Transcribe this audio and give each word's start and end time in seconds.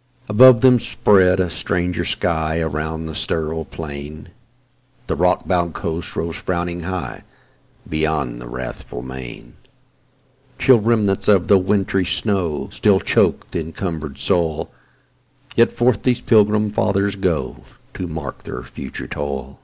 '"ABOVE 0.28 0.60
them 0.60 0.78
spread 0.78 1.40
a 1.40 1.48
stranger 1.48 2.04
sky 2.04 2.60
Around, 2.60 3.06
the 3.06 3.14
sterile 3.14 3.64
plain, 3.64 4.28
The 5.06 5.16
rock 5.16 5.48
bound 5.48 5.72
coast 5.72 6.14
rose 6.16 6.36
frowning 6.36 6.82
nigh, 6.82 7.24
Beyond, 7.88 8.42
the 8.42 8.46
wrathful 8.46 9.00
main: 9.00 9.54
Chill 10.58 10.80
remnants 10.80 11.28
of 11.28 11.48
the 11.48 11.56
wintry 11.56 12.04
snow 12.04 12.68
Still 12.72 13.00
chok'd 13.00 13.52
the 13.52 13.60
encumber'd 13.60 14.18
soil, 14.18 14.70
Yet 15.56 15.72
forth 15.72 16.02
these 16.02 16.20
Pilgrim 16.20 16.70
Fathers 16.70 17.16
go, 17.16 17.64
To 17.94 18.06
mark 18.06 18.42
their 18.44 18.62
future 18.64 19.06
toil. 19.06 19.58